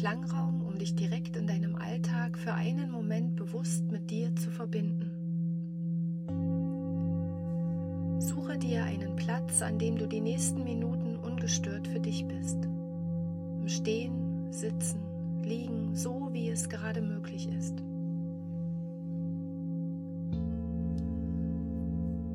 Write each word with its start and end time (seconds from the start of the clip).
Klangraum, 0.00 0.62
um 0.62 0.78
dich 0.78 0.94
direkt 0.94 1.36
in 1.36 1.46
deinem 1.46 1.76
Alltag 1.76 2.38
für 2.38 2.54
einen 2.54 2.90
Moment 2.90 3.36
bewusst 3.36 3.92
mit 3.92 4.10
dir 4.10 4.34
zu 4.34 4.50
verbinden. 4.50 5.10
Suche 8.18 8.56
dir 8.56 8.84
einen 8.84 9.14
Platz, 9.16 9.60
an 9.60 9.78
dem 9.78 9.98
du 9.98 10.06
die 10.06 10.22
nächsten 10.22 10.64
Minuten 10.64 11.16
ungestört 11.16 11.86
für 11.86 12.00
dich 12.00 12.24
bist. 12.26 12.56
Im 12.64 13.68
Stehen, 13.68 14.50
Sitzen, 14.50 15.02
Liegen, 15.42 15.94
so 15.94 16.30
wie 16.32 16.48
es 16.48 16.70
gerade 16.70 17.02
möglich 17.02 17.46
ist. 17.50 17.76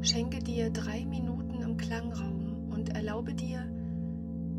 Schenke 0.00 0.38
dir 0.38 0.70
drei 0.70 1.04
Minuten 1.06 1.60
im 1.60 1.76
Klangraum 1.76 2.70
und 2.70 2.90
erlaube 2.90 3.34
dir, 3.34 3.68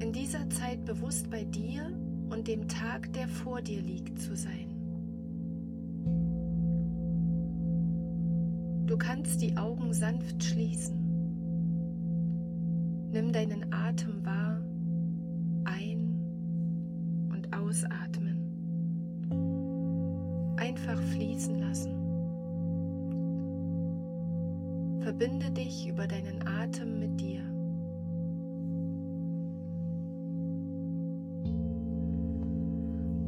in 0.02 0.12
dieser 0.12 0.50
Zeit 0.50 0.84
bewusst 0.84 1.30
bei 1.30 1.45
dir 1.45 1.98
und 2.30 2.48
dem 2.48 2.68
Tag, 2.68 3.12
der 3.14 3.28
vor 3.28 3.62
dir 3.62 3.82
liegt, 3.82 4.20
zu 4.20 4.36
sein. 4.36 4.70
Du 8.86 8.98
kannst 8.98 9.42
die 9.42 9.56
Augen 9.58 9.94
sanft 9.94 10.44
schließen. 10.44 10.98
Nimm 13.12 13.32
deinen 13.32 13.72
Atem 13.73 14.26
wahr, 14.26 14.62
ein- 15.66 17.30
und 17.32 17.56
ausatmen. 17.56 18.38
Einfach 20.58 21.02
fließen 21.02 21.59
lassen. 21.59 21.94
Verbinde 25.02 25.52
dich 25.52 25.88
über 25.88 26.08
deinen 26.08 26.48
Atem 26.48 27.00
mit 27.00 27.20
dir. 27.22 27.59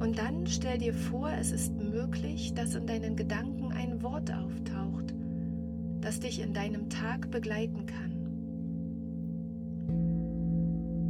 Und 0.01 0.17
dann 0.17 0.47
stell 0.47 0.79
dir 0.79 0.95
vor, 0.95 1.29
es 1.29 1.51
ist 1.51 1.75
möglich, 1.77 2.55
dass 2.55 2.73
in 2.73 2.87
deinen 2.87 3.15
Gedanken 3.15 3.71
ein 3.71 4.01
Wort 4.01 4.33
auftaucht, 4.33 5.13
das 6.01 6.19
dich 6.19 6.41
in 6.41 6.53
deinem 6.55 6.89
Tag 6.89 7.29
begleiten 7.29 7.85
kann. 7.85 8.11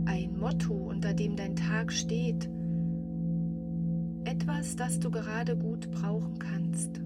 Ein 0.06 0.38
Motto, 0.38 0.74
unter 0.74 1.14
dem 1.14 1.38
dein 1.38 1.56
Tag 1.56 1.94
steht. 1.94 2.50
Etwas, 4.26 4.76
das 4.76 5.00
du 5.00 5.10
gerade 5.10 5.56
gut 5.56 5.90
brauchen 5.92 6.38
kannst. 6.38 7.00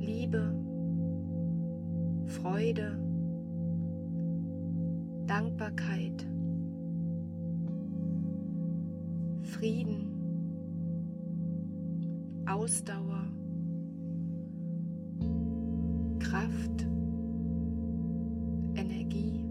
Liebe, 0.00 0.54
Freude, 2.28 2.98
Dankbarkeit. 5.26 6.26
Frieden, 9.60 10.08
Ausdauer, 12.46 13.26
Kraft, 16.18 16.86
Energie, 18.74 19.44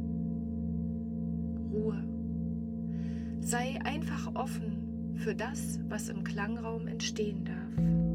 Ruhe. 1.71 2.03
Sei 3.39 3.77
einfach 3.83 4.33
offen 4.33 5.13
für 5.13 5.35
das, 5.35 5.79
was 5.89 6.09
im 6.09 6.23
Klangraum 6.23 6.87
entstehen 6.87 7.45
darf. 7.45 8.08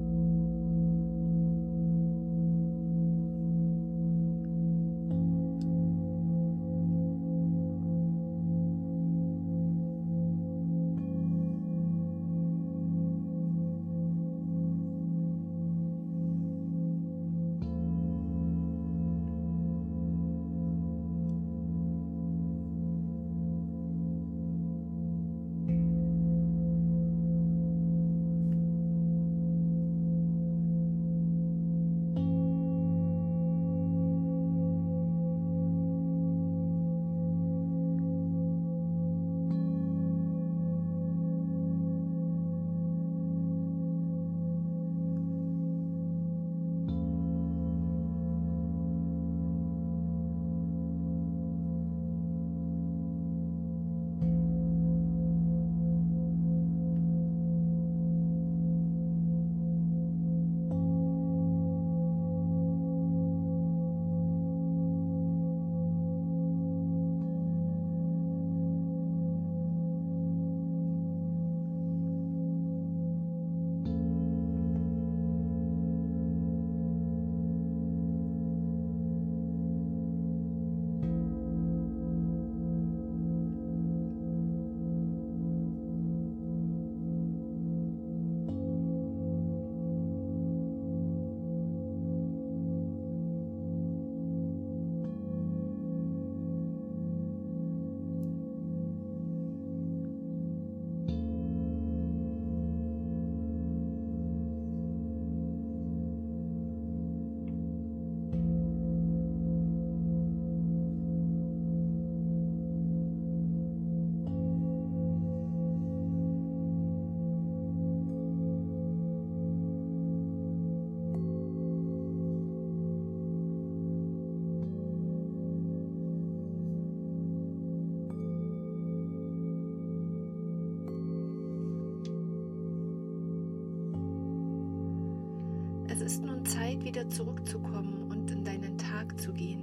Es 135.95 136.01
ist 136.01 136.25
nun 136.25 136.45
Zeit, 136.45 136.83
wieder 136.83 137.09
zurückzukommen 137.09 138.11
und 138.11 138.29
in 138.29 138.43
deinen 138.43 138.77
Tag 138.79 139.17
zu 139.21 139.33
gehen. 139.33 139.63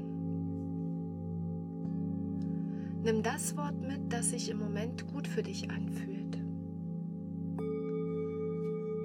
Nimm 3.03 3.21
das 3.21 3.57
Wort 3.57 3.75
mit, 3.81 4.13
das 4.13 4.29
sich 4.29 4.49
im 4.49 4.59
Moment 4.59 5.11
gut 5.11 5.27
für 5.27 5.43
dich 5.43 5.69
anfühlt. 5.69 6.39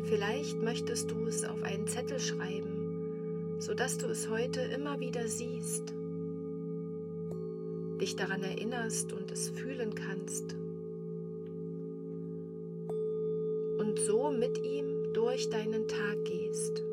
Vielleicht 0.05 0.63
möchtest 0.63 1.11
du 1.11 1.27
es 1.27 1.45
auf 1.45 1.65
einen 1.65 1.89
Zettel 1.89 2.21
schreiben, 2.21 3.57
sodass 3.59 3.99
du 3.99 4.07
es 4.07 4.31
heute 4.31 4.61
immer 4.61 5.01
wieder 5.01 5.27
siehst, 5.27 5.93
dich 8.01 8.15
daran 8.15 8.45
erinnerst 8.45 9.13
und 9.13 9.33
es 9.33 9.49
fühlen 9.51 9.97
kannst 9.97 10.55
und 13.81 13.99
so 13.99 14.31
mit 14.31 14.65
ihm 14.65 15.13
durch 15.13 15.51
deinen 15.51 15.89
Tag 15.89 16.25
gehst. 16.25 16.85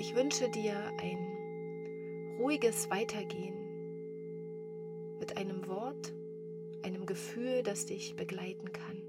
Ich 0.00 0.14
wünsche 0.14 0.48
dir 0.48 0.76
ein 1.02 2.36
ruhiges 2.38 2.88
Weitergehen 2.88 3.56
mit 5.18 5.36
einem 5.36 5.66
Wort, 5.66 6.12
einem 6.84 7.04
Gefühl, 7.04 7.64
das 7.64 7.84
dich 7.84 8.14
begleiten 8.14 8.70
kann. 8.70 9.07